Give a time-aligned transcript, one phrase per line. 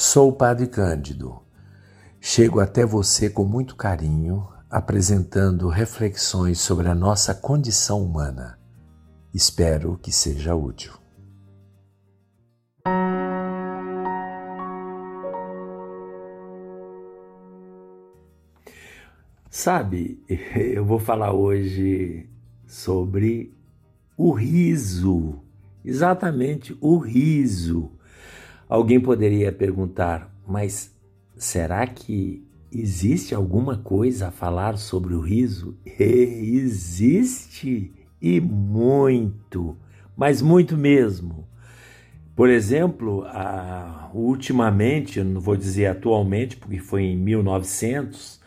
[0.00, 1.42] Sou o Padre Cândido.
[2.20, 8.60] Chego até você com muito carinho, apresentando reflexões sobre a nossa condição humana.
[9.34, 10.92] Espero que seja útil.
[19.50, 20.22] Sabe,
[20.54, 22.30] eu vou falar hoje
[22.68, 23.52] sobre
[24.16, 25.42] o riso.
[25.84, 27.97] Exatamente, o riso.
[28.68, 30.94] Alguém poderia perguntar, mas
[31.36, 35.78] será que existe alguma coisa a falar sobre o riso?
[35.98, 39.74] existe e muito,
[40.14, 41.48] mas muito mesmo.
[42.36, 43.24] Por exemplo,
[44.12, 48.38] ultimamente, não vou dizer atualmente, porque foi em 1900,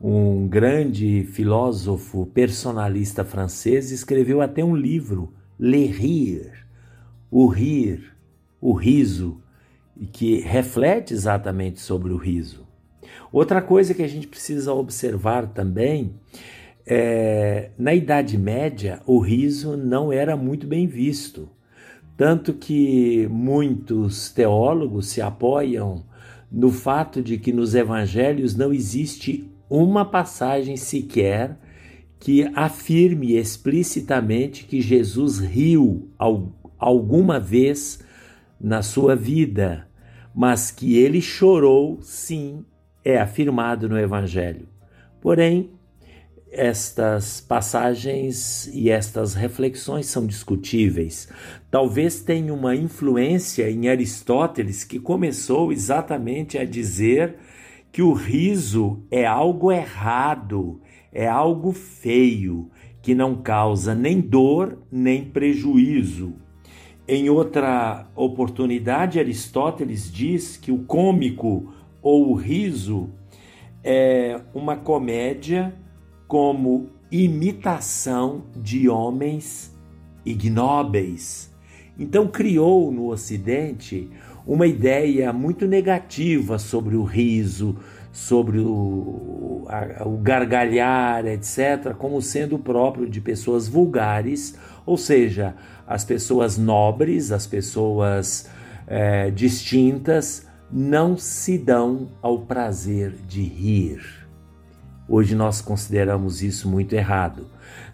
[0.00, 6.52] um grande filósofo personalista francês, escreveu até um livro, Le Rire,
[7.30, 8.16] o rir,
[8.60, 9.40] o riso,
[10.12, 12.66] que reflete exatamente sobre o riso.
[13.32, 16.14] Outra coisa que a gente precisa observar também
[16.86, 21.48] é, na Idade Média, o riso não era muito bem visto.
[22.16, 26.04] Tanto que muitos teólogos se apoiam
[26.50, 31.58] no fato de que nos evangelhos não existe uma passagem sequer
[32.18, 36.08] que afirme explicitamente que Jesus riu
[36.78, 38.02] alguma vez
[38.60, 39.88] na sua vida,
[40.34, 42.64] mas que ele chorou, sim,
[43.04, 44.68] é afirmado no Evangelho.
[45.20, 45.70] Porém,
[46.50, 51.28] estas passagens e estas reflexões são discutíveis.
[51.70, 57.36] Talvez tenha uma influência em Aristóteles que começou exatamente a dizer
[57.92, 60.80] que o riso é algo errado,
[61.12, 62.70] é algo feio,
[63.02, 66.34] que não causa nem dor nem prejuízo.
[67.08, 73.10] Em outra oportunidade, Aristóteles diz que o cômico ou o riso
[73.84, 75.72] é uma comédia
[76.26, 79.72] como imitação de homens
[80.24, 81.54] ignóbeis.
[81.96, 84.10] Então criou no Ocidente
[84.44, 87.76] uma ideia muito negativa sobre o riso,
[88.16, 95.54] sobre o, a, o gargalhar, etc., como sendo próprio de pessoas vulgares, ou seja,
[95.86, 98.48] as pessoas nobres, as pessoas
[98.86, 104.00] é, distintas, não se dão ao prazer de rir.
[105.06, 107.46] Hoje nós consideramos isso muito errado.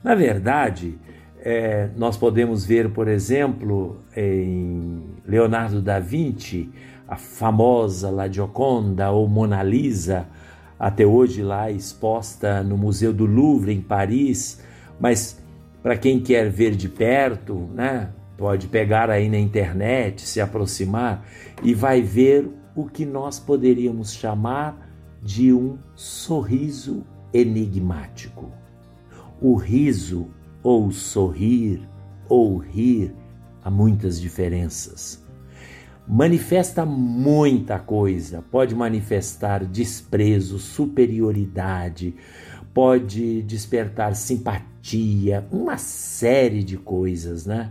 [0.04, 0.96] Na verdade,
[1.40, 6.70] é, nós podemos ver, por exemplo, em Leonardo da Vinci,
[7.12, 10.26] a famosa La Gioconda ou Mona Lisa,
[10.78, 14.62] até hoje lá exposta no Museu do Louvre, em Paris,
[14.98, 15.38] mas
[15.82, 18.08] para quem quer ver de perto, né,
[18.38, 21.22] pode pegar aí na internet, se aproximar
[21.62, 24.90] e vai ver o que nós poderíamos chamar
[25.22, 28.50] de um sorriso enigmático.
[29.38, 30.28] O riso
[30.62, 31.86] ou sorrir,
[32.26, 33.14] ou rir,
[33.62, 35.22] há muitas diferenças.
[36.06, 42.14] Manifesta muita coisa, pode manifestar desprezo, superioridade,
[42.74, 47.70] pode despertar simpatia, uma série de coisas, né?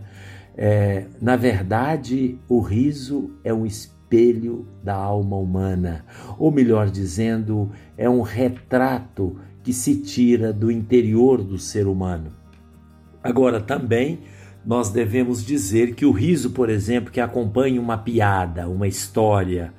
[0.56, 6.04] É, na verdade, o riso é um espelho da alma humana,
[6.38, 12.32] ou melhor dizendo, é um retrato que se tira do interior do ser humano.
[13.22, 14.20] Agora, também
[14.64, 19.74] nós devemos dizer que o riso, por exemplo, que acompanha uma piada, uma história,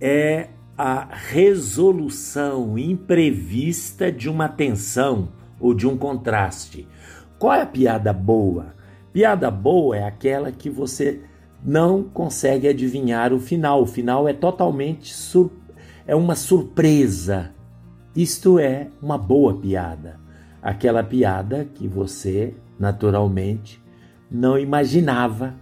[0.00, 5.28] é a resolução imprevista de uma tensão
[5.60, 6.88] ou de um contraste.
[7.38, 8.74] Qual é a piada boa?
[9.12, 11.20] Piada boa é aquela que você
[11.64, 13.82] não consegue adivinhar o final.
[13.82, 15.50] O final é totalmente sur...
[16.06, 17.50] é uma surpresa.
[18.14, 20.20] Isto é uma boa piada.
[20.62, 23.81] Aquela piada que você naturalmente,
[24.32, 25.54] não imaginava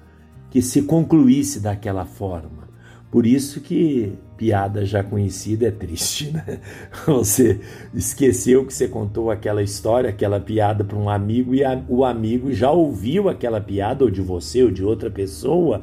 [0.50, 2.70] que se concluísse daquela forma.
[3.10, 6.60] Por isso que piada já conhecida é triste, né?
[7.06, 7.60] Você
[7.92, 12.52] esqueceu que você contou aquela história, aquela piada para um amigo e a, o amigo
[12.52, 15.82] já ouviu aquela piada ou de você ou de outra pessoa.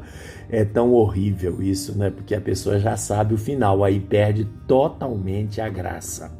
[0.50, 2.10] É tão horrível isso, né?
[2.10, 6.32] Porque a pessoa já sabe o final, aí perde totalmente a graça.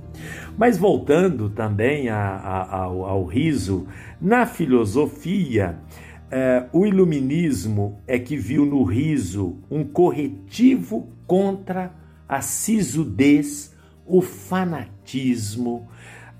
[0.58, 3.86] Mas voltando também a, a, ao, ao, riso,
[4.20, 5.78] na filosofia,
[6.30, 11.94] é, o iluminismo é que viu no riso um corretivo contra
[12.28, 13.74] a sisudez,
[14.06, 15.88] o fanatismo,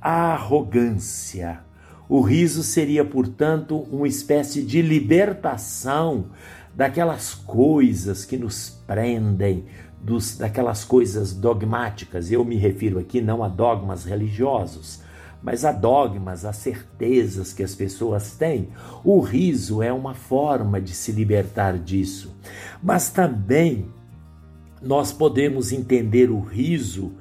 [0.02, 1.62] a arrogância.
[2.10, 6.28] O riso seria, portanto, uma espécie de libertação
[6.74, 9.66] daquelas coisas que nos prendem,
[10.02, 12.32] dos, daquelas coisas dogmáticas.
[12.32, 15.02] Eu me refiro aqui não a dogmas religiosos,
[15.42, 18.70] mas a dogmas, a certezas que as pessoas têm.
[19.04, 22.36] O riso é uma forma de se libertar disso.
[22.82, 23.86] Mas também
[24.82, 27.14] nós podemos entender o riso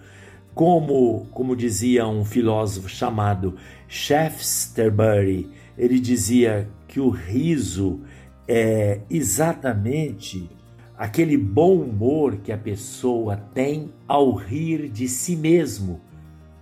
[0.55, 3.57] como, como dizia um filósofo chamado
[3.89, 8.01] Shaftesbury, ele dizia que o riso
[8.49, 10.49] é exatamente
[10.97, 16.01] aquele bom humor que a pessoa tem ao rir de si mesmo,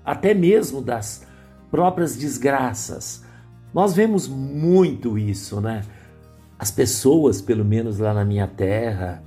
[0.04, 1.24] até mesmo das
[1.74, 3.24] próprias desgraças.
[3.74, 5.82] Nós vemos muito isso, né?
[6.56, 9.24] As pessoas, pelo menos lá na minha terra,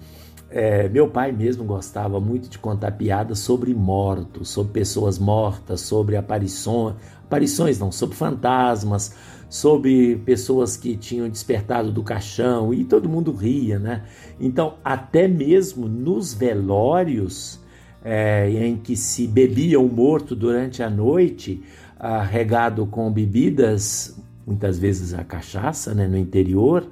[0.49, 6.15] é, meu pai mesmo gostava muito de contar piadas sobre mortos, sobre pessoas mortas, sobre
[6.15, 6.95] aparições,
[7.25, 9.13] aparições não, sobre fantasmas,
[9.49, 14.05] sobre pessoas que tinham despertado do caixão e todo mundo ria, né?
[14.39, 17.59] Então, até mesmo nos velórios
[18.05, 21.61] é, em que se bebia o morto durante a noite,
[21.99, 26.87] ah, regado com bebidas, muitas vezes a cachaça, né, no interior,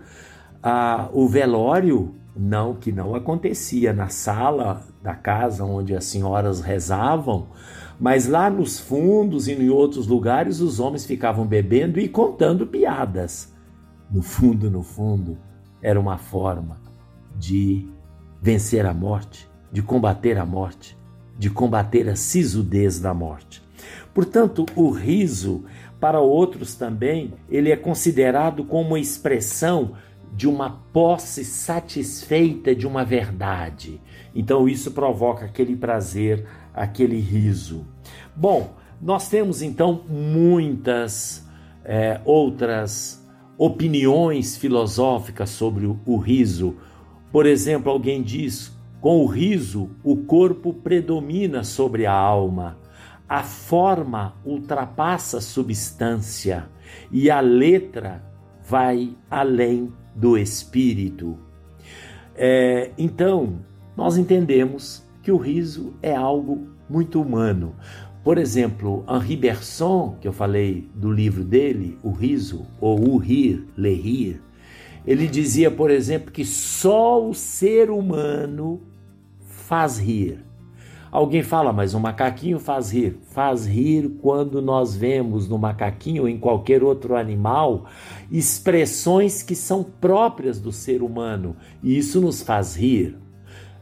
[0.62, 7.48] ah, o velório não que não acontecia na sala da casa onde as senhoras rezavam,
[8.00, 13.54] mas lá nos fundos e em outros lugares os homens ficavam bebendo e contando piadas.
[14.12, 15.38] No fundo, no fundo,
[15.81, 16.78] era uma forma
[17.38, 17.88] de
[18.42, 20.98] vencer a morte, de combater a morte,
[21.38, 23.64] de combater a sisudez da morte.
[24.15, 25.65] Portanto, o riso,
[26.00, 29.91] para outros também, ele é considerado como uma expressão
[30.33, 34.00] de uma posse satisfeita de uma verdade.
[34.33, 37.85] Então isso provoca aquele prazer, aquele riso.
[38.33, 41.45] Bom, nós temos então muitas
[41.83, 43.21] é, outras
[43.57, 46.77] opiniões filosóficas sobre o, o riso.
[47.33, 48.71] Por exemplo, alguém diz:
[49.01, 52.84] com o riso, o corpo predomina sobre a alma.
[53.27, 56.69] A forma ultrapassa a substância
[57.12, 58.24] e a letra
[58.63, 61.38] vai além do espírito.
[62.36, 63.60] É, então,
[63.95, 67.75] nós entendemos que o riso é algo muito humano.
[68.24, 73.68] Por exemplo, Henri Bergson, que eu falei do livro dele, O Riso, ou O Rir,
[73.78, 74.42] Le Rir,
[75.06, 78.81] ele dizia, por exemplo, que só o ser humano
[79.42, 80.44] faz rir.
[81.15, 83.17] Alguém fala, mas o macaquinho faz rir.
[83.27, 87.85] Faz rir quando nós vemos no macaquinho ou em qualquer outro animal
[88.29, 93.17] expressões que são próprias do ser humano e isso nos faz rir.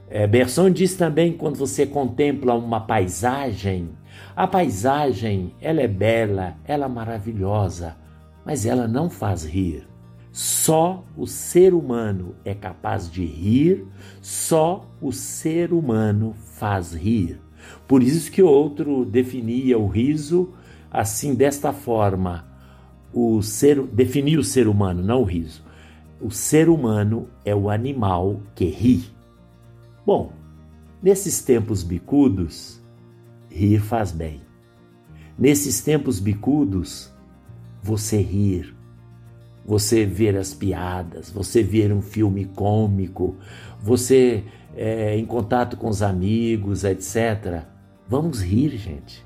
[0.08, 3.90] É, Berson diz também quando você contempla uma paisagem,
[4.36, 7.98] a paisagem ela é bela, ela é maravilhosa,
[8.46, 9.88] mas ela não faz rir.
[10.34, 13.86] Só o ser humano é capaz de rir,
[14.20, 17.40] só o ser humano faz rir.
[17.88, 20.52] Por isso que outro definia o riso
[20.90, 22.48] assim desta forma:
[23.14, 25.64] o ser definia o ser humano, não o riso.
[26.20, 29.04] O ser humano é o animal que ri.
[30.04, 30.34] Bom,
[31.00, 32.82] nesses tempos bicudos,
[33.52, 34.42] rir faz bem.
[35.38, 37.14] Nesses tempos bicudos,
[37.84, 38.74] você rir
[39.66, 43.38] você ver as piadas, você ver um filme cômico,
[43.82, 44.44] você
[44.76, 47.64] é, em contato com os amigos, etc.
[48.08, 49.26] Vamos rir, gente.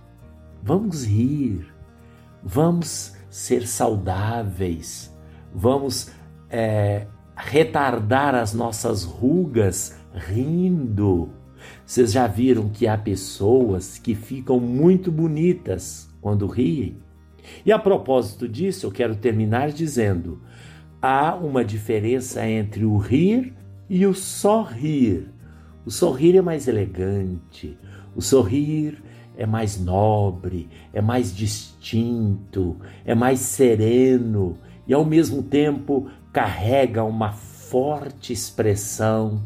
[0.61, 1.73] Vamos rir.
[2.43, 5.13] Vamos ser saudáveis.
[5.53, 6.11] Vamos
[6.49, 11.29] é, retardar as nossas rugas rindo.
[11.85, 16.97] Vocês já viram que há pessoas que ficam muito bonitas quando riem?
[17.65, 20.41] E a propósito disso, eu quero terminar dizendo:
[21.01, 23.53] há uma diferença entre o rir
[23.89, 25.29] e o sorrir.
[25.85, 27.77] O sorrir é mais elegante,
[28.15, 29.01] o sorrir
[29.37, 32.75] é mais nobre, é mais distinto,
[33.05, 39.43] é mais sereno e ao mesmo tempo carrega uma forte expressão,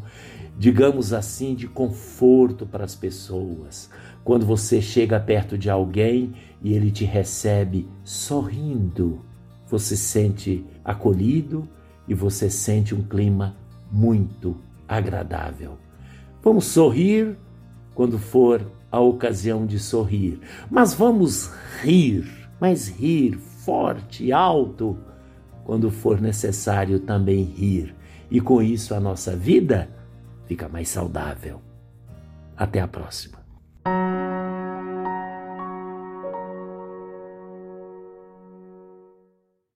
[0.62, 3.90] digamos assim, de conforto para as pessoas.
[4.22, 9.18] Quando você chega perto de alguém e ele te recebe sorrindo,
[9.66, 11.68] você sente acolhido
[12.06, 13.56] e você sente um clima
[13.90, 15.78] muito agradável.
[16.40, 17.36] Vamos sorrir
[17.92, 20.38] quando for a ocasião de sorrir,
[20.70, 21.50] mas vamos
[21.82, 22.24] rir,
[22.60, 24.96] mas rir forte e alto
[25.64, 27.92] quando for necessário também rir.
[28.30, 29.88] E com isso a nossa vida
[30.46, 31.60] fica mais saudável.
[32.56, 33.41] Até a próxima.